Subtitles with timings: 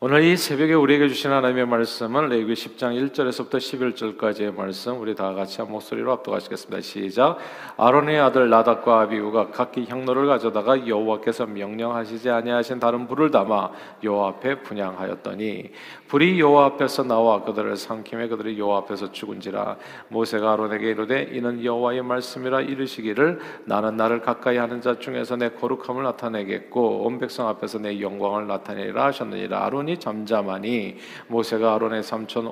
[0.00, 5.60] 오늘 이 새벽에 우리에게 주신 하나님의 말씀은 레위기 10장 1절에서부터 11절까지의 말씀 우리 다 같이
[5.60, 6.80] 한 목소리로 압도하시겠습니다.
[6.82, 7.38] 시작.
[7.76, 13.72] 아론의 아들 나답과 아비우가 각기 향로를 가져다가 여호와께서 명령하시지 아니하신 다른 불을 담아
[14.04, 15.72] 여호와 앞에 분양하였더니
[16.06, 19.78] 불이 여호와 앞에서 나와 그들을 삼킴에 그들이 여호와 앞에서 죽은지라
[20.10, 26.04] 모세가 아론에게 이르되 이는 여호와의 말씀이라 이르시기를 나는 나를 가까이 하는 자 중에서 내 거룩함을
[26.04, 30.96] 나타내겠고 온 백성 앞에서 내 영광을 나타내리라 하셨느니라 아론 아론이 잠잠하니
[31.28, 32.46] 모세가 아론의 삼촌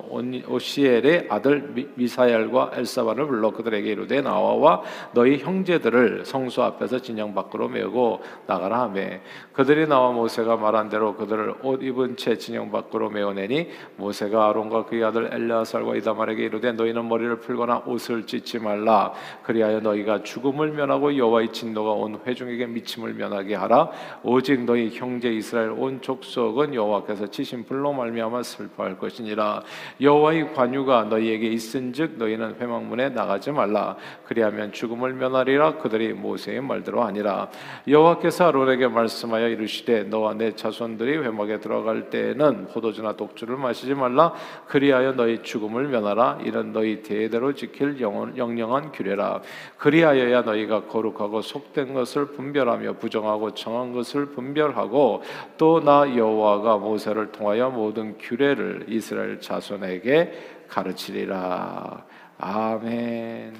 [0.47, 4.81] 오시엘의 아들 미사엘과 엘사반을 불러 그들에게 이르되 나와와
[5.13, 9.21] 너희 형제들을 성소 앞에서 진영 밖으로 메고 나가라 하매.
[9.53, 15.03] 그들이 나와 모세가 말한 대로 그들을 옷 입은 채 진영 밖으로 메어내니 모세가 아론과 그의
[15.03, 19.13] 아들 엘레아살과 이다말에게 이르되 너희는 머리를 풀거나 옷을 찢지 말라.
[19.43, 23.91] 그리하여 너희가 죽음을 면하고 여호와의 진노가 온 회중에게 미침을 면하게 하라.
[24.23, 29.63] 오직 너희 형제 이스라엘 온 족속은 여호와께서 치신 불로 말미암아 슬퍼할 것이니라.
[30.01, 33.95] 여호와의 관유가 너희에게 있은즉 너희는 회막문에 나가지 말라.
[34.25, 35.77] 그리하면 죽음을 면하리라.
[35.77, 37.49] 그들이 모세의 말대로 아니라.
[37.87, 44.33] 여호와께서 아론에게 말씀하여 이르시되 너와 내 자손들이 회막에 들어갈 때에는 포도주나 독주를 마시지 말라.
[44.67, 46.39] 그리하여 너희 죽음을 면하라.
[46.43, 49.41] 이는 너희 대대로 지킬 영원, 영영한 규례라.
[49.77, 55.23] 그리하여야 너희가 거룩하고 속된 것을 분별하며 부정하고 정한 것을 분별하고
[55.57, 62.05] 또 나 여호와가 모세를 모세를 통하여 모든 규례를 이스라엘 자손에게 가르치리라.
[62.37, 63.55] 아멘.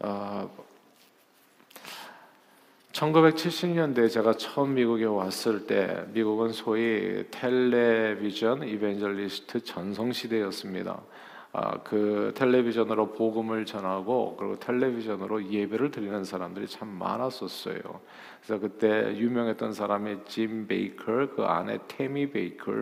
[0.00, 0.50] 어,
[2.92, 11.00] 1970년대 제가 처음 미국에 왔을 때 미국은 소위 텔레비전 이벤젤리스트 전성 시대였습니다.
[11.54, 17.76] 아, 그 텔레비전으로 복음을 전하고 그리고 텔레비전으로 예배를 드리는 사람들이 참 많았었어요.
[18.40, 22.72] 그래서 그때 유명했던 사람이 짐 베이커, 그 아내 태미 베이커,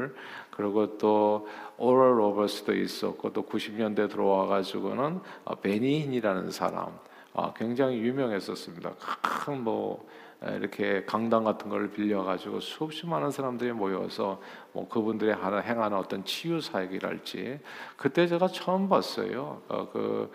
[0.53, 1.49] 그리고 또
[1.79, 5.21] 오럴 로버츠도 있었고 또 90년대 들어와 가지고는
[5.63, 6.97] 베니힌이라는 사람,
[7.35, 8.95] 아, 굉장히 유명했었습니다.
[9.21, 10.07] 큰 뭐
[10.43, 14.41] 이렇게 강당 같은 걸 빌려 가지고 수없이 많은 사람들이 모여서
[14.73, 17.61] 뭐 그분들이 하나 행하는 어떤 치유 사역이랄지
[17.97, 19.61] 그때 제가 처음 봤어요.
[19.69, 20.33] 어, 그,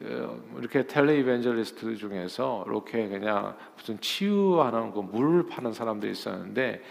[0.00, 6.82] 그 이렇게 텔레 이벤젤리스트 중에서 이렇게 그냥 무슨 치유하는 그물 파는 사람들이 있었는데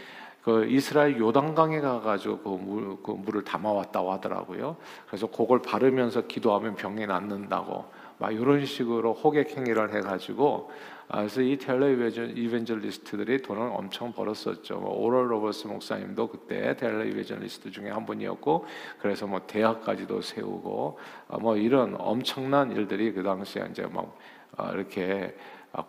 [0.42, 4.78] 그 이스라엘 요단강에 가가지고 그, 물, 그 물을 담아왔다고 하더라고요.
[5.08, 7.86] 그래서 그걸 바르면서 기도하면 병이 낫는다고
[8.18, 10.72] 막 이런 식으로 호객 행위를 해가지고
[11.08, 11.94] 아, 그래서 이 텔레
[12.36, 14.80] evangelist들이 돈을 엄청 벌었었죠.
[14.80, 18.66] 뭐 오럴 로버츠 목사님도 그때 tele evangelist 중에 한 분이었고,
[19.00, 24.18] 그래서 뭐 대학까지도 세우고, 아, 뭐 이런 엄청난 일들이 그 당시에 이제 막
[24.58, 25.36] 아, 이렇게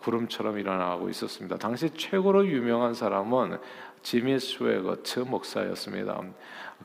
[0.01, 1.57] 구름처럼 일어나고 있었습니다.
[1.57, 3.57] 당시 최고로 유명한 사람은
[4.03, 6.21] 지미 스웨거트 목사였습니다.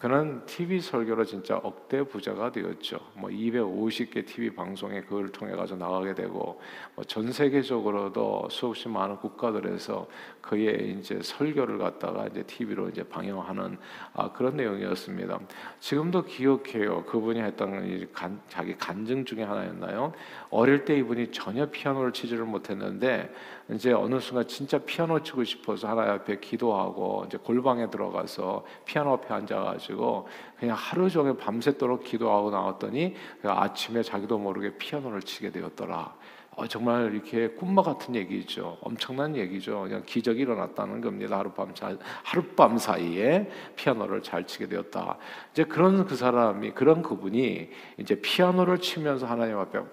[0.01, 2.99] 그는 TV 설교로 진짜 억대 부자가 되었죠.
[3.15, 6.61] 뭐 250개 TV 방송에 그걸 통해 가지고 나가게 되고
[6.95, 10.07] 뭐 전 세계적으로도 수없이 많은 국가들에서
[10.43, 13.79] 그의 이제 설교를 갖다가 이제 TV로 이제 방영하는
[14.13, 15.39] 아, 그런 내용이었습니다.
[15.81, 17.05] 지금도 기억해요.
[17.05, 20.13] 그분이 했던 간, 자기 간증 중에 하나였나요?
[20.51, 23.33] 어릴 때 이분이 전혀 피아노를 치지를 못했는데
[23.71, 29.33] 이제 어느 순간 진짜 피아노 치고 싶어서 하나님 앞에 기도하고 이제 골방에 들어가서 피아노 앞에
[29.33, 30.29] 앉아가지고
[30.59, 36.15] 그냥 하루 종일 밤새도록 기도하고 나왔더니 그 아침에 자기도 모르게 피아노를 치게 되었더라.
[36.55, 38.77] 어, 정말 이렇게 꿈마 같은 얘기죠.
[38.83, 39.81] 엄청난 얘기죠.
[39.83, 41.39] 그냥 기적이 일어났다는 겁니다.
[41.39, 45.17] 하룻밤 잘, 하룻밤 사이에 피아노를 잘 치게 되었다.
[45.53, 49.91] 이제 그런 그 사람이, 그런 그분이 이제 피아노를 치면서 하나님 앞에 막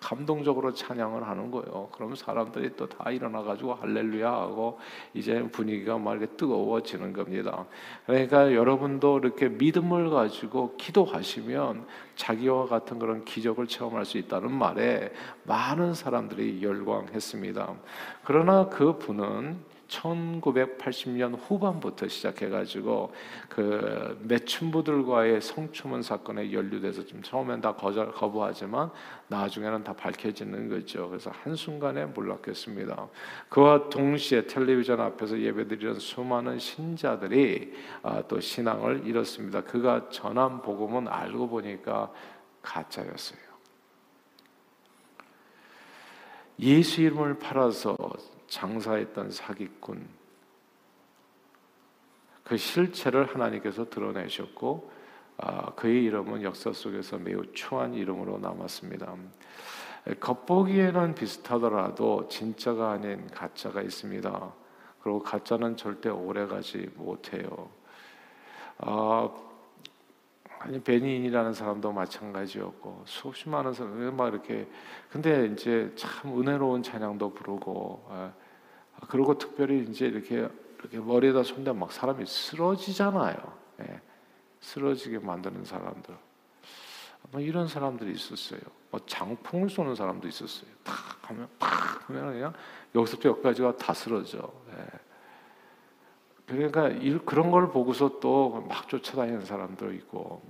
[0.00, 1.88] 감동적으로 찬양을 하는 거예요.
[1.92, 4.78] 그럼 사람들이 또 다 일어나 가지고 할렐루야 하고
[5.12, 7.66] 이제 분위기가 막 이렇게 뜨거워지는 겁니다.
[8.06, 11.86] 그러니까 여러분도 이렇게 믿음을 가지고 기도하시면
[12.16, 15.12] 자기와 같은 그런 기적을 체험할 수 있다는 말에
[15.44, 17.74] 많은 사람들이 열광했습니다.
[18.24, 23.12] 그러나 그 분은 1980년 후반부터 시작해가지고
[23.48, 28.90] 그 매춘부들과의 성추문 사건에 연루돼서 좀 처음엔 다 거절 거부하지만
[29.28, 31.08] 나중에는 다 밝혀지는 거죠.
[31.08, 33.08] 그래서 한 순간에 몰랐겠습니다.
[33.48, 39.64] 그와 동시에 텔레비전 앞에서 예배드리는 수많은 신자들이 아, 또 신앙을 잃었습니다.
[39.64, 42.12] 그가 전한 복음은 알고 보니까
[42.62, 43.48] 가짜였어요.
[46.60, 47.96] 예수 이름을 팔아서
[48.48, 50.08] 장사했던 사기꾼
[52.44, 54.90] 그 실체를 하나님께서 드러내셨고
[55.40, 59.14] 아, 그의 이름은 역사 속에서 매우 추한 이름으로 남았습니다.
[60.18, 64.52] 겉보기에는 비슷하더라도 진짜가 아닌 가짜가 있습니다.
[65.00, 67.70] 그리고 가짜는 절대 오래가지 못해요.
[68.78, 69.28] 아,
[70.60, 74.68] 아니 베니인이라는 사람도 마찬가지였고 수없이 많은 사람들 막 이렇게
[75.08, 78.32] 근데 이제 참 은혜로운 찬양도 부르고 아,
[79.08, 80.48] 그리고 특별히 이제 이렇게
[80.80, 83.36] 이렇게 머리에다 손대 막 사람이 쓰러지잖아요.
[83.80, 84.00] 예,
[84.60, 86.16] 쓰러지게 만드는 사람들.
[87.30, 88.60] 뭐 이런 사람들이 있었어요.
[88.90, 90.70] 뭐 장풍을 쏘는 사람도 있었어요.
[90.82, 90.94] 탁
[91.30, 92.52] 하면 팍 하면 그냥
[92.94, 94.50] 여기서부터 여기까지가 다 쓰러져.
[94.70, 95.07] 예.
[96.48, 96.88] 그러니까
[97.24, 100.42] 그런 걸 보고서 또 막 쫓아다니는 사람도 있고.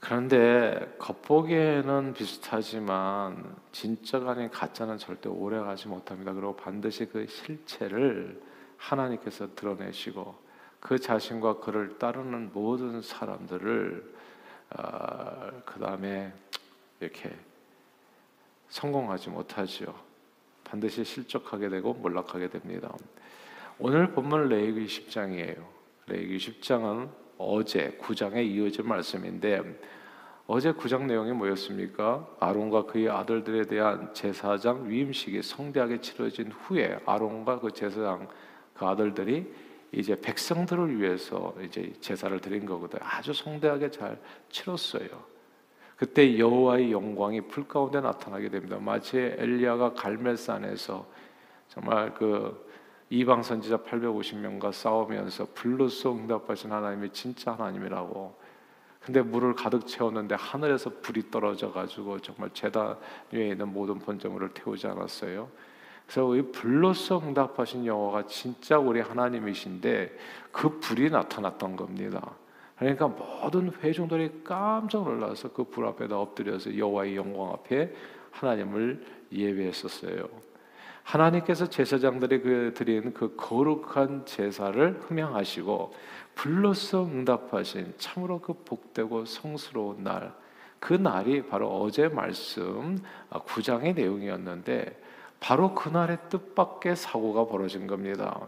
[0.00, 6.34] 그런데 겉보기에는 비슷하지만 진짜가 아닌 가짜는 절대 오래 가지 못합니다.
[6.34, 8.42] 그리고 반드시 그 실체를
[8.76, 10.34] 하나님께서 드러내시고
[10.78, 14.14] 그 자신과 그를 따르는 모든 사람들을
[14.76, 16.34] 어, 그 다음에
[17.00, 17.34] 이렇게
[18.68, 20.03] 성공하지 못하지요.
[20.74, 22.92] 반드시 실족하게 되고 몰락하게 됩니다.
[23.78, 25.64] 오늘 본문 레위기 10장이에요.
[26.08, 29.62] 레위기 10장은 어제 9장에 이어진 말씀인데
[30.48, 32.28] 어제 9장 내용이 뭐였습니까?
[32.40, 38.28] 아론과 그의 아들들에 대한 제사장 위임식이 성대하게 치러진 후에 아론과 그 제사장
[38.74, 39.52] 그 아들들이
[39.92, 43.00] 이제 백성들을 위해서 이제 제사를 드린 거거든요.
[43.04, 45.33] 아주 성대하게 잘 치렀어요.
[45.96, 48.78] 그때 여호와의 영광이 불 가운데 나타나게 됩니다.
[48.80, 51.06] 마치 엘리야가 갈멜산에서
[51.68, 52.64] 정말 그
[53.10, 58.34] 이방 선지자 850명과 싸우면서 불로써 응답하신 하나님이 진짜 하나님이라고.
[59.00, 62.96] 근데 물을 가득 채웠는데 하늘에서 불이 떨어져 가지고 정말 제단
[63.32, 65.48] 위에 있는 모든 번제물을 태우지 않았어요.
[66.06, 70.16] 그래서 이 불로써 응답하신 여호와가 진짜 우리 하나님이신데
[70.52, 72.34] 그 불이 나타났던 겁니다.
[72.84, 77.94] 그러니까 모든 회중들이 깜짝 놀라서 그 불 앞에다 엎드려서 여호와의 영광 앞에
[78.30, 79.02] 하나님을
[79.32, 80.28] 예배했었어요.
[81.02, 85.94] 하나님께서 제사장들이 그 드린 그 거룩한 제사를 흠양하시고
[86.34, 90.34] 불로써 응답하신 참으로 그 복되고 성스러운 날,
[90.78, 92.98] 그 날이 바로 어제 말씀
[93.30, 95.00] 9장의 아, 내용이었는데
[95.40, 98.40] 바로 그날의 뜻밖의 사고가 벌어진 겁니다.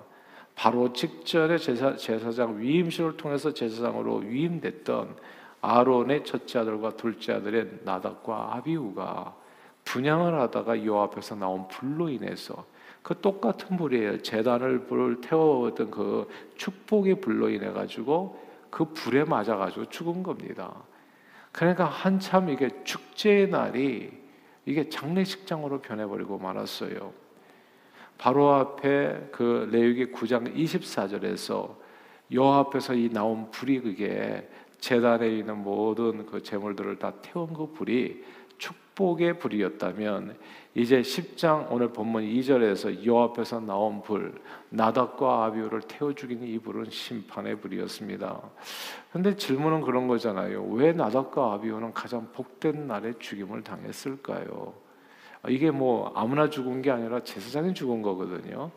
[0.56, 5.14] 바로 직전에 제사, 제사장 위임식을 통해서 제사장으로 위임됐던
[5.60, 9.36] 아론의 첫째 아들과 둘째 아들의 나답과 아비우가
[9.84, 12.64] 분양을 하다가 요 앞에서 나온 불로 인해서
[13.02, 14.22] 그 똑같은 불이에요.
[14.22, 16.26] 재단을 불을 태워던 그
[16.56, 20.74] 축복의 불로 인해 가지고 그 불에 맞아 가지고 죽은 겁니다.
[21.52, 24.10] 그러니까 한참 이게 축제의 날이
[24.64, 27.25] 이게 장례식장으로 변해버리고 말았어요.
[28.18, 31.76] 바로 앞에 그 레위기 9장 24절에서
[32.34, 34.48] 여 앞에서 이 나온 불이 그게
[34.78, 38.24] 재단에 있는 모든 그 재물들을 다 태운 그 불이
[38.58, 40.36] 축복의 불이었다면
[40.74, 44.34] 이제 10장 오늘 본문 2절에서 여 앞에서 나온 불
[44.70, 48.40] 나답과 아비우를 태워 죽인 이 불은 심판의 불이었습니다.
[49.12, 50.64] 근데 질문은 그런 거잖아요.
[50.72, 54.85] 왜 나답과 아비우는 가장 복된 날에 죽임을 당했을까요?
[55.48, 58.70] 이게 뭐 아무나 죽은 게 아니라 제사장이 죽은 거거든요.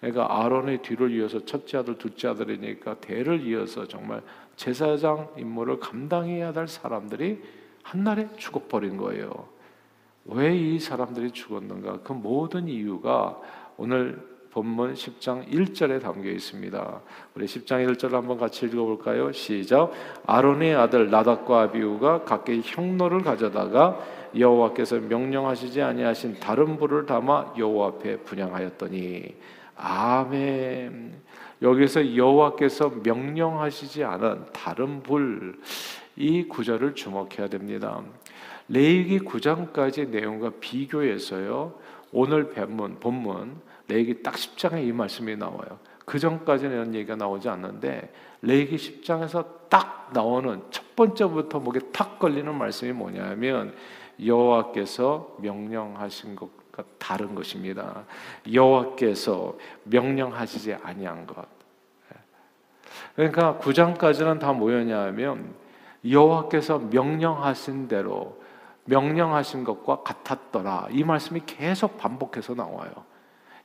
[0.00, 4.22] 그러니까 아론의 뒤를 이어서 첫째 아들, 둘째 아들이니까 대를 이어서 정말
[4.56, 7.42] 제사장 임무를 감당해야 될 사람들이
[7.82, 9.48] 한날에 죽어버린 거예요.
[10.26, 12.00] 왜 이 사람들이 죽었는가?
[12.02, 13.40] 그 모든 이유가
[13.76, 14.20] 오늘
[14.50, 17.00] 본문 10장 1절에 담겨 있습니다.
[17.34, 19.30] 우리 10장 1절 한번 같이 읽어볼까요?
[19.32, 19.92] 시작.
[20.26, 24.00] 아론의 아들 나답과 아비우가 각기 형로를 가져다가
[24.38, 29.34] 여호와께서 명령하시지 아니하신 다른 불을 담아 여호와 앞에 분양하였더니
[29.76, 31.14] 아멘.
[31.62, 35.58] 여기서 여호와께서 명령하시지 않은 다른 불
[36.16, 38.02] 이 구절을 주목해야 됩니다.
[38.68, 41.74] 레이기 9장까지 내용과 비교해서요.
[42.10, 45.78] 오늘 본문 본문 레이기 딱 10장에 이 말씀이 나와요.
[46.04, 48.12] 그 전까지는 얘기가 나오지 않는데
[48.42, 53.74] 레이기 10장에서 딱 나오는 첫 번째부터 목에 탁 걸리는 말씀이 뭐냐면
[54.24, 58.04] 여호와께서 명령하신 것과 다른 것입니다.
[58.52, 61.46] 여호와께서 명령하시지 아니한 것.
[63.14, 65.54] 그러니까 9장까지는 다 뭐였냐면
[66.08, 68.38] 여호와께서 명령하신 대로
[68.84, 70.88] 명령하신 것과 같았더라.
[70.90, 72.90] 이 말씀이 계속 반복해서 나와요.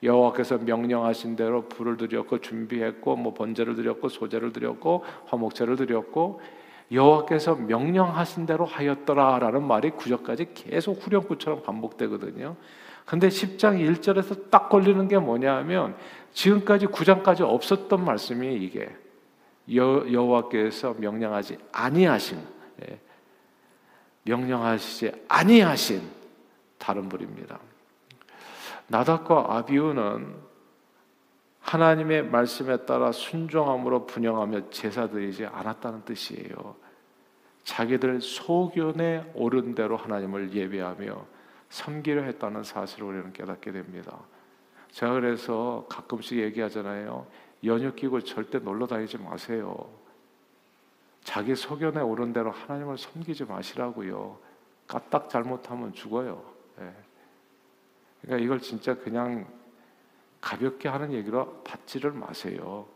[0.03, 6.41] 여호와께서 명령하신 대로 불을 드렸고 준비했고 뭐 번제를 드렸고 소제를 드렸고 화목제를 드렸고
[6.91, 12.55] 여호와께서 명령하신 대로 하였더라라는 말이 구절까지 계속 후렴구처럼 반복되거든요.
[13.05, 15.95] 근데 10장 1절에서 딱 걸리는 게 뭐냐면
[16.33, 18.89] 지금까지 9장까지 없었던 말씀이 이게
[19.75, 22.39] 여, 여호와께서 명령하지 아니하신
[22.83, 22.99] 예.
[24.23, 26.01] 명령하시지 아니하신
[26.77, 27.59] 다른 분입니다.
[28.87, 30.50] 나답과 아비우는
[31.61, 36.75] 하나님의 말씀에 따라 순종함으로 분영하며 제사 드리지 않았다는 뜻이에요.
[37.63, 41.25] 자기들 소견에 오른 대로 하나님을 예배하며
[41.69, 44.17] 섬기려 했다는 사실을 우리는 깨닫게 됩니다.
[44.91, 47.25] 제가 그래서 가끔씩 얘기하잖아요.
[47.63, 49.89] 연휴 끼고 절대 놀러 다니지 마세요.
[51.23, 54.37] 자기 소견에 오른 대로 하나님을 섬기지 마시라고요.
[54.87, 56.43] 까딱 잘못하면 죽어요.
[56.81, 56.91] 예.
[58.21, 59.45] 그러니까 이걸 진짜 그냥
[60.41, 62.87] 가볍게 하는 얘기로 받지를 마세요.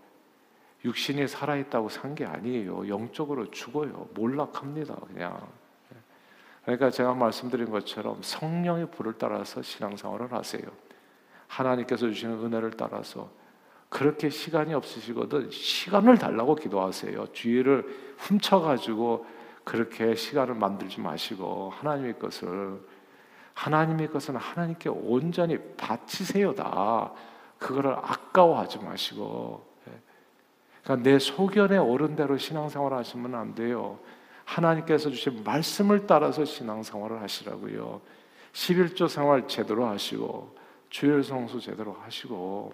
[0.84, 2.88] 육신이 살아있다고 산 게 아니에요.
[2.88, 4.10] 영적으로 죽어요.
[4.14, 4.96] 몰락합니다.
[5.08, 5.48] 그냥.
[6.64, 10.64] 그러니까 제가 말씀드린 것처럼 성령의 불을 따라서 신앙생활을 하세요.
[11.48, 13.30] 하나님께서 주시는 은혜를 따라서
[13.90, 17.28] 그렇게 시간이 없으시거든 시간을 달라고 기도하세요.
[17.34, 19.26] 주의를 훔쳐가지고
[19.64, 22.80] 그렇게 시간을 만들지 마시고 하나님의 것을
[23.54, 27.14] 하나님의 것은 하나님께 온전히 바치세요다.
[27.60, 29.92] 그거를 아까워하지 마시고 예.
[30.84, 34.00] 그러니까 내 소견에 오른 대로 신앙생활 하시면 안 돼요.
[34.46, 38.02] 하나님께서 주신 말씀을 따라서 신앙생활을 하시라고요.
[38.54, 40.56] 11조 생활 제대로 하시고
[40.90, 42.72] 주일 성수 제대로 하시고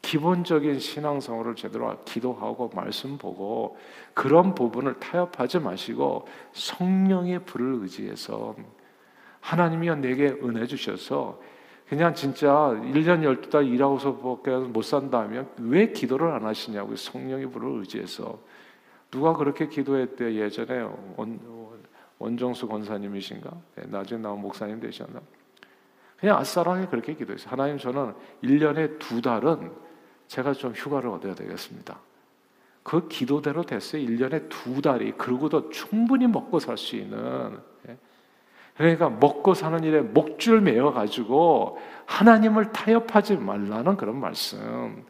[0.00, 3.76] 기본적인 신앙생활을 제대로 기도하고 말씀 보고
[4.14, 8.54] 그런 부분을 타협하지 마시고 성령의 불을 의지해서
[9.40, 11.40] 하나님이 내게 은혜 주셔서
[11.88, 16.96] 그냥 진짜 1년 12달 일하고서밖에 못 산다면 왜 기도를 안 하시냐고요.
[16.96, 18.38] 성령의 불을 의지해서.
[19.10, 21.40] 누가 그렇게 기도했대 예전에 원,
[22.18, 23.50] 원정수 권사님이신가?
[23.76, 25.20] 네, 나중에 나온 목사님 되셨나?
[26.18, 27.50] 그냥 아싸라게 그렇게 기도했어요.
[27.50, 29.72] 하나님 저는 1년에 두 달은
[30.26, 31.98] 제가 좀 휴가를 얻어야 되겠습니다.
[32.82, 34.02] 그 기도대로 됐어요.
[34.02, 35.12] 1년에 두 달이.
[35.12, 37.58] 그러고도 충분히 먹고 살 수 있는.
[38.80, 38.96] 예.
[38.96, 45.04] 그러니까 먹고 사는 일에 목줄 매어 가지고 하나님을 타협하지 말라는 그런 말씀.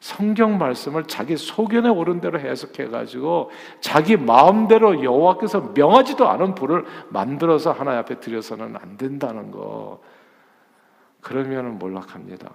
[0.00, 3.50] 성경 말씀을 자기 소견에 오른 대로 해석해 가지고
[3.80, 10.00] 자기 마음대로 여호와께서 명하지도 않은 불을 만들어서 하나님 앞에 드려서는 안 된다는 거.
[11.20, 12.50] 그러면은 몰락합니다.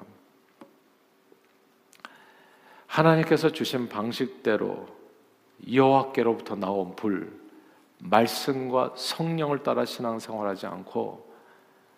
[2.88, 4.86] 하나님께서 주신 방식대로
[5.72, 7.43] 여호와께로부터 나온 불,
[8.04, 11.34] 말씀과 성령을 따라 신앙생활하지 않고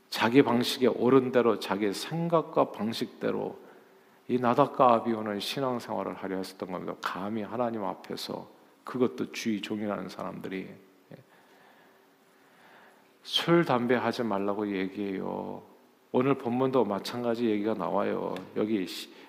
[0.09, 3.59] 자기 방식에 옳은 대로 자기 생각과 방식대로
[4.27, 6.95] 이 나답과 아비오는 신앙생활을 하려 했었던 겁니다.
[7.01, 8.47] 감히 하나님 앞에서
[8.83, 10.69] 그것도 주의 종이라는 사람들이
[13.23, 15.63] 술 담배 하지 말라고 얘기해요.
[16.11, 18.35] 오늘 본문도 마찬가지 얘기가 나와요.
[18.55, 18.85] 여기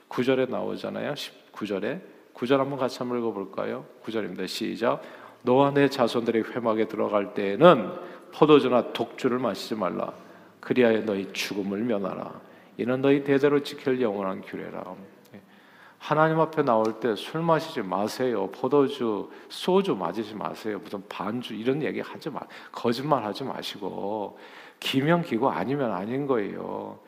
[0.09, 1.15] 9절에 나오잖아요.
[1.15, 2.01] 19절에
[2.35, 3.87] 9절 한번 같이 한번 읽어볼까요?
[4.05, 4.47] 9절입니다.
[4.47, 5.03] 시작.
[5.47, 7.93] 너와 내 자손들이 회막에 들어갈 때에는
[8.35, 10.13] 포도주나 독주를 마시지 말라.
[10.61, 12.33] 그리하여 너희 죽음을 면하라.
[12.79, 14.83] 이는 너희 대대로 지킬 영원한 규례라.
[15.99, 18.51] 하나님 앞에 나올 때 술 마시지 마세요.
[18.51, 20.81] 포도주, 소주 마시지 마세요.
[20.83, 22.41] 무슨 반주 이런 얘기 하지 마.
[22.73, 24.39] 거짓말 하지 마시고
[24.81, 26.99] 기면 기고 아니면 아닌 거예요.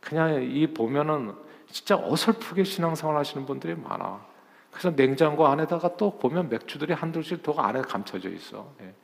[0.00, 1.32] 그냥 이 보면은
[1.70, 4.29] 진짜 어설프게 신앙생활 하시는 분들이 많아.
[4.70, 8.66] 그래서 냉장고 안에다가 또 보면 맥주들이 한둘씩 더 안에 감춰져 있어.
[8.82, 8.94] 예.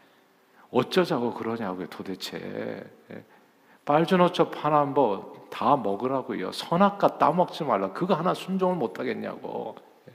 [0.70, 2.38] 어쩌자고 그러냐고요, 도대체.
[3.10, 3.24] 예.
[3.84, 4.50] 빨주노초
[4.94, 6.52] 뭐다 먹으라고요.
[6.52, 7.92] 선악과 따먹지 말라.
[7.92, 9.76] 그거 하나 순종을 못 하겠냐고.
[10.08, 10.12] 예.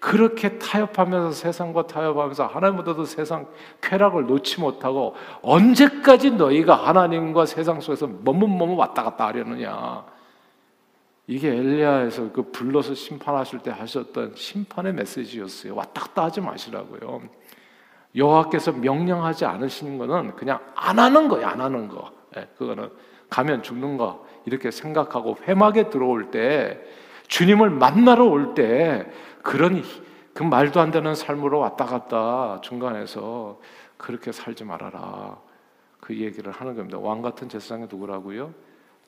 [0.00, 3.48] 그렇게 타협하면서 세상과 타협하면서 하나님보다도 세상
[3.80, 10.15] 쾌락을 놓지 못하고 언제까지 너희가 하나님과 세상 속에서 머뭇머뭇 왔다 갔다 하려느냐.
[11.26, 15.74] 이게 엘리야에서 그 불러서 심판하실 때 하셨던 심판의 메시지였어요.
[15.74, 17.22] 왔다 갔다 하지 마시라고요.
[18.14, 21.46] 여호와께서 명령하지 않으시는 거는 그냥 안 하는 거예요.
[21.46, 22.12] 안 하는 거.
[22.34, 22.90] 네, 그거는
[23.28, 26.80] 가면 죽는 거 이렇게 생각하고 회막에 들어올 때
[27.28, 29.06] 주님을 만나러 올 때
[29.42, 29.82] 그런
[30.32, 33.58] 그 말도 안 되는 삶으로 왔다 갔다 중간에서
[33.96, 35.38] 그렇게 살지 말아라.
[35.98, 36.98] 그 얘기를 하는 겁니다.
[36.98, 38.54] 왕 같은 제사장이 누구라고요?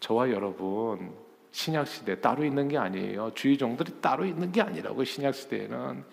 [0.01, 1.13] 저와 여러분
[1.51, 3.33] 신약 시대 따로 있는 게 아니에요.
[3.35, 6.05] 주의 종들이 따로 있는 게 아니라고 신약 시대에는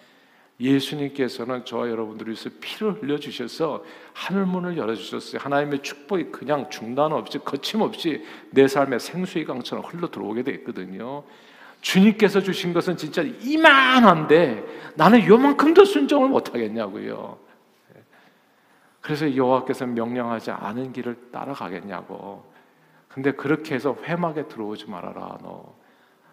[0.59, 5.41] 예수님께서는 저와 여러분들을 위해서 피를 흘려 주셔서 하늘 문을 열어 주셨어요.
[5.41, 11.23] 하나님의 축복이 그냥 중단 없이 거침없이 내 삶에 생수의 강처럼 흘러 들어오게 돼 있거든요.
[11.81, 17.37] 주님께서 주신 것은 진짜 이만한데 나는 요만큼도 순종을 못 하겠냐고요.
[19.01, 22.54] 그래서 여호와께서 명령하지 않은 길을 따라가겠냐고.
[23.15, 25.73] 근데 그렇게 해서 회막에 들어오지 말아라, 너.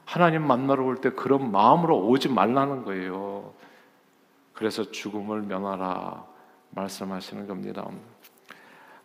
[0.04, 3.54] 하나님 만나러 올 때 그런 마음으로 오지 말라는 거예요.
[4.52, 6.26] 그래서 죽음을 면하라
[6.70, 7.88] 말씀하시는 겁니다.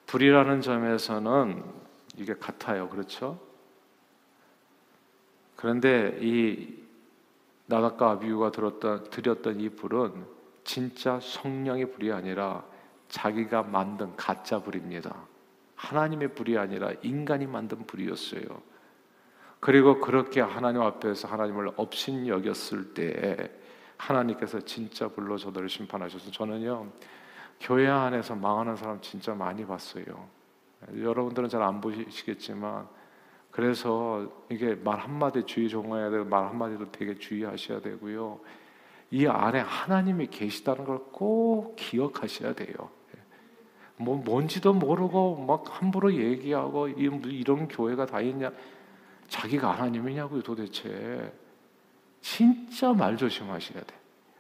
[0.07, 1.63] 불이라는 점에서는
[2.15, 2.89] 이게 같아요.
[2.89, 3.39] 그렇죠?
[5.55, 6.83] 그런데 이
[7.67, 10.25] 나닷과 아비유가 들었던 드렸던 이 불은
[10.63, 12.63] 진짜 성령의 불이 아니라
[13.09, 15.15] 자기가 만든 가짜 불입니다.
[15.77, 18.41] 하나님의 불이 아니라 인간이 만든 불이었어요.
[19.59, 23.51] 그리고 그렇게 하나님 앞에서 하나님을 업신 여겼을 때
[23.97, 26.91] 하나님께서 진짜 불로 저들을 심판하셔서 저는요
[27.59, 30.03] 교회 안에서 망하는 사람 진짜 많이 봤어요.
[30.95, 32.87] 여러분들은 잘 안 보시겠지만
[33.49, 38.39] 그래서 이게 말 한마디 주의 종해야 되고 말 한마디도 되게 주의하셔야 되고요.
[39.09, 42.91] 이 안에 하나님이 계시다는 걸 꼭 기억하셔야 돼요.
[43.97, 48.51] 뭐 뭔지도 모르고 막 함부로 얘기하고 이런 교회가 다 있냐?
[49.27, 51.33] 자기가 하나님이냐고요, 도대체.
[52.21, 53.95] 진짜 말 조심하셔야 돼.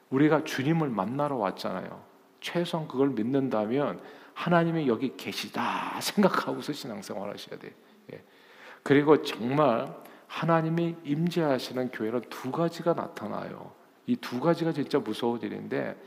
[0.09, 2.01] 우리가 주님을 만나러 왔잖아요.
[2.39, 3.99] 최소한 그걸 믿는다면
[4.33, 7.73] 하나님이 여기 계시다 생각하고서 신앙생활 하셔야 돼.
[8.13, 8.23] 예.
[8.83, 9.93] 그리고 정말
[10.27, 13.71] 하나님이 임재하시는 교회는 두 가지가 나타나요.
[14.05, 15.99] 이 두 가지가 진짜 무서운 일인데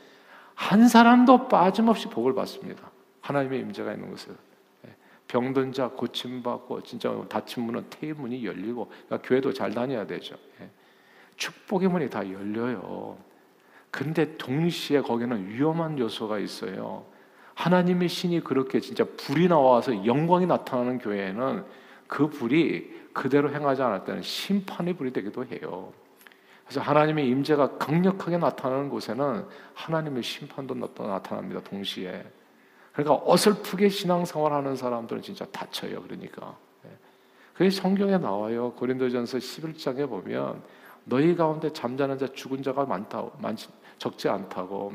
[0.55, 2.91] 한 사람도 빠짐없이 복을 받습니다.
[3.31, 4.33] 하나님의 임재가 있는 곳에
[4.87, 4.95] 예.
[5.29, 10.37] 병든 자 고침 받고 진짜 닫힌 문은 테이 문이 열리고 그러니까 교회도 잘 다녀야 되죠.
[10.61, 10.69] 예.
[11.37, 13.17] 축복의 문이 다 열려요.
[13.91, 17.07] 근데 동시에 거기는 위험한 요소가 있어요.
[17.55, 21.65] 하나님의 신이 그렇게 진짜 불이 나와서 영광이 나타나는 교회에는
[22.07, 25.93] 그 불이 그대로 행하지 않을 때는 심판의 불이 되기도 해요.
[26.65, 29.45] 그래서 하나님의 임재가 강력하게 나타나는 곳에는
[29.75, 31.61] 하나님의 심판도 나타납니다.
[31.63, 32.25] 동시에.
[32.93, 36.03] 그러니까 어설프게 신앙생활 하는 사람들은 진짜 다쳐요.
[36.03, 36.57] 그러니까.
[36.85, 36.91] 예.
[37.55, 38.73] 그게 성경에 나와요.
[38.73, 40.63] 고린도전서 11장에 보면
[41.05, 43.57] 너희 가운데 잠자는 자 죽은 자가 많다 많
[43.99, 44.93] 적지 않다고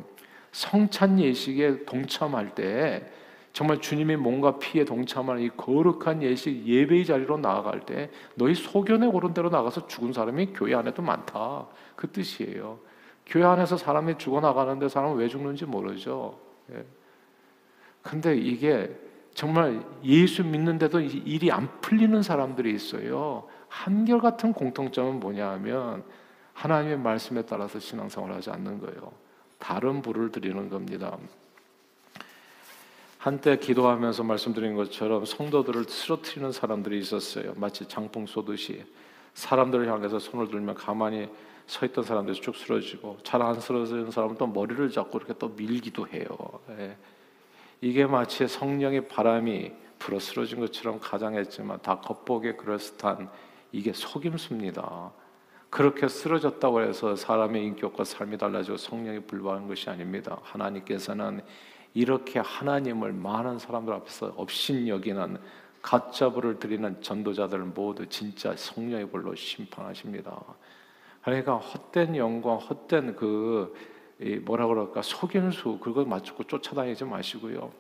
[0.52, 3.12] 성찬 예식에 동참할 때
[3.52, 9.34] 정말 주님의 몸과 피에 동참하는 이 거룩한 예식 예배의 자리로 나아갈 때 너희 소견에 오른
[9.34, 12.80] 대로 나가서 죽은 사람이 교회 안에도 많다 그 뜻이에요.
[13.26, 16.38] 교회 안에서 사람이 죽어 나가는데 사람은 왜 죽는지 모르죠.
[18.06, 18.10] 예.
[18.10, 18.96] 근데 이게
[19.34, 23.48] 정말 예수 믿는데도 일이 안 풀리는 사람들이 있어요.
[23.68, 26.04] 한결같은 공통점은 뭐냐 하면
[26.54, 29.12] 하나님의 말씀에 따라서 신앙생활을 하지 않는 거예요.
[29.60, 31.18] 다른 불을 드리는 겁니다.
[33.18, 37.54] 한때 기도하면서 말씀드린 것처럼 성도들을 쓰러뜨리는 사람들이 있었어요.
[37.58, 38.86] 마치 장풍 쏘듯이
[39.34, 41.28] 사람들을 향해서 손을 들면 가만히
[41.66, 46.08] 서 있던 사람들이 쭉 쓰러지고 잘 안 쓰러지는 사람은 또 머리를 잡고 이렇게 또 밀기도
[46.08, 46.26] 해요.
[46.78, 46.96] 예.
[47.82, 53.30] 이게 마치 성령의 바람이 불어 쓰러진 것처럼 가장했지만 다 겉보기에 그럴듯한
[53.72, 55.12] 이게 속임수입니다.
[55.70, 60.40] 그렇게 쓰러졌다고 해서 사람의 인격과 삶이 달라지고 성령이 불과한 것이 아닙니다.
[60.44, 61.42] 하나님께서는
[61.94, 65.38] 이렇게 하나님을 많은 사람들 앞에서 업신 여기는
[65.82, 70.42] 가짜 불을 드리는 전도자들 모두 진짜 성령의 불로 심판하십니다.
[71.24, 73.76] 그러니까 헛된 영광, 헛된 그
[74.44, 77.72] 뭐라 그럴까 속임수 그걸 맞추고 쫓아다니지 마시고요.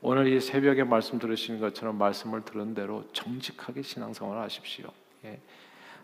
[0.00, 4.88] 오늘 이 새벽에 말씀 들으시는 것처럼 말씀을 들은 대로 정직하게 신앙생활을 하십시오.
[5.24, 5.40] 예.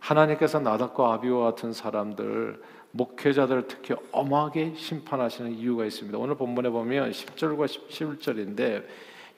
[0.01, 2.61] 하나님께서 나답과 아비와 같은 사람들
[2.91, 6.17] 목회자들 특히 엄하게 심판하시는 이유가 있습니다.
[6.19, 8.85] 오늘 본문에 보면 10절과 11절인데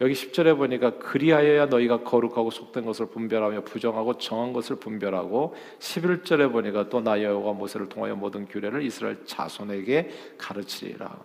[0.00, 6.88] 여기 10절에 보니까 그리하여야 너희가 거룩하고 속된 것을 분별하며 부정하고 정한 것을 분별하고 11절에 보니까
[6.90, 11.16] 또 나 여호와 모세를 통하여 모든 규례를 이스라엘 자손에게 가르치리라.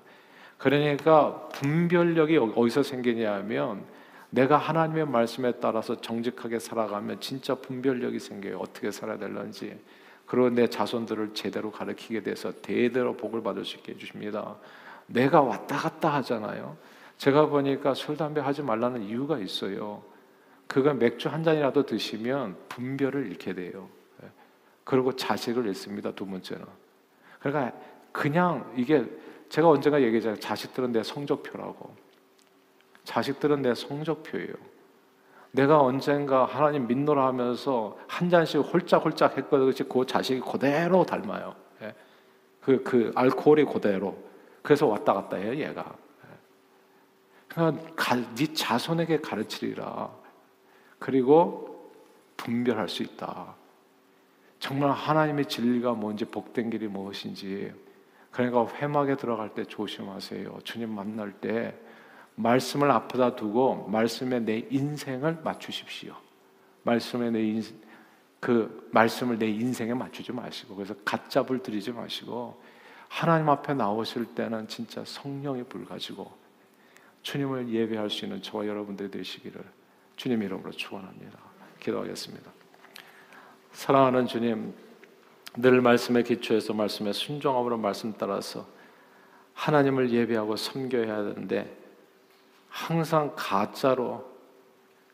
[0.57, 3.83] 그러니까 분별력이 어디서 생기냐 하면
[4.29, 8.59] 내가 하나님의 말씀에 따라서 정직하게 살아가면 진짜 분별력이 생겨요.
[8.59, 9.77] 어떻게 살아야 될런지.
[10.25, 14.55] 그리고 내 자손들을 제대로 가르치게 돼서 대대로 복을 받을 수 있게 해주십니다.
[15.07, 16.77] 내가 왔다 갔다 하잖아요.
[17.21, 20.01] 제가 보니까 술, 담배 하지 말라는 이유가 있어요.
[20.65, 23.89] 그건 맥주 한 잔이라도 드시면 분별을 잃게 돼요.
[24.23, 24.29] 예.
[24.83, 26.11] 그리고 자식을 잃습니다.
[26.13, 26.65] 두 번째는.
[27.39, 27.77] 그러니까
[28.11, 29.05] 그냥 이게
[29.49, 30.39] 제가 언젠가 얘기했잖아요.
[30.39, 31.95] 자식들은 내 성적표라고.
[33.03, 34.55] 자식들은 내 성적표예요.
[35.51, 39.71] 내가 언젠가 하나님 믿노라 하면서 한 잔씩 홀짝홀짝 했거든.
[39.87, 41.53] 그 자식이 그대로 닮아요.
[41.83, 41.93] 예.
[42.61, 44.17] 그, 그, 알코올이 그대로.
[44.63, 45.95] 그래서 왔다 갔다 해요, 얘가.
[47.53, 50.09] 그러니까 네 자손에게 가르치리라.
[50.99, 51.91] 그리고
[52.37, 53.55] 분별할 수 있다.
[54.59, 57.73] 정말 하나님의 진리가 뭔지 복된 길이 무엇인지.
[58.31, 60.59] 그러니까 회막에 들어갈 때 조심하세요.
[60.63, 61.77] 주님 만날 때
[62.35, 66.15] 말씀을 앞에다 두고 말씀에 내 인생을 맞추십시오.
[66.83, 67.77] 말씀에 내 인생
[68.39, 72.59] 그 말씀을 내 인생에 맞추지 마시고 그래서 가짜 불 들이지 마시고
[73.07, 76.40] 하나님 앞에 나오실 때는 진짜 성령의 불 가지고
[77.21, 79.63] 주님을 예배할 수 있는 저와 여러분들 되시기를
[80.15, 81.37] 주님 이름으로 축원합니다.
[81.79, 82.51] 기도하겠습니다.
[83.71, 84.73] 사랑하는 주님,
[85.55, 88.67] 늘 말씀에 기초해서 말씀에 순종함으로 말씀 따라서
[89.53, 91.77] 하나님을 예배하고 섬겨야 하는데
[92.69, 94.31] 항상 가짜로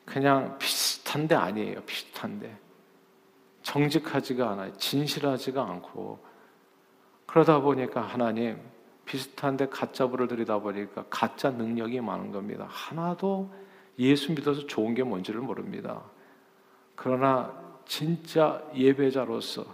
[0.06, 1.82] 그냥 비슷한데 아니에요.
[1.82, 2.58] 비슷한데
[3.64, 4.78] 정직하지가 않아요.
[4.78, 6.24] 진실하지가 않고
[7.26, 8.60] 그러다 보니까 하나님
[9.08, 12.68] 비슷한데 가짜 불을 들이다 보니까 가짜 능력이 많은 겁니다.
[12.70, 13.52] 하나도
[13.98, 16.04] 예수 믿어서 좋은 게 뭔지를 모릅니다.
[16.96, 17.52] 그러나
[17.86, 19.66] 진짜 예배자로서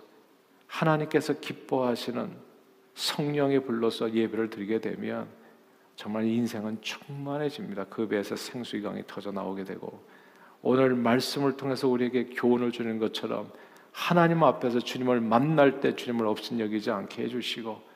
[0.68, 2.32] 하나님께서 기뻐하시는
[2.94, 5.28] 성령의 불로서 예배를 드리게 되면
[5.96, 7.86] 정말 인생은 충만해집니다.
[7.86, 10.04] 그 배에서 생수의 강이 터져 나오게 되고
[10.62, 13.52] 오늘 말씀을 통해서 우리에게 교훈을 주는 것처럼
[13.92, 17.93] 하나님 앞에서 주님을 만날 때 주님을 없인 여기지 않게 해주시고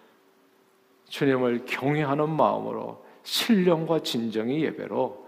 [1.09, 5.27] 주님을 경외하는 마음으로 신령과 진정의 예배로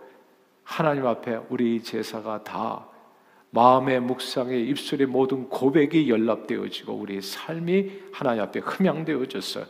[0.64, 2.86] 하나님 앞에 우리 제사가 다
[3.52, 9.66] 마음의 묵상의 입술의 모든 고백이 연락되어지고 우리 삶이 하나님 앞에 흠양되어졌어요.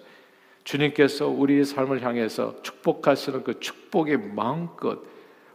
[0.66, 5.00] 주님께서 우리의 삶을 향해서 축복하시는 그 축복의 마음껏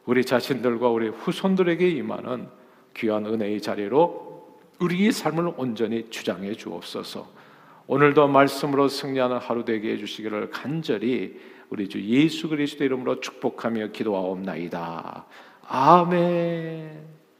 [0.06, 2.48] 우리 자신들과 우리 후손들에게 임하는
[2.96, 7.33] 귀한 은혜의 자리로 우리의 삶을 온전히 주장해 주옵소서.
[7.86, 15.26] 오늘도 말씀으로 승리하는 하루 되게 해 주시기를 간절히 우리 주 예수 그리스도 이름으로 축복하며 기도하옵나이다.
[15.66, 17.13] 아멘.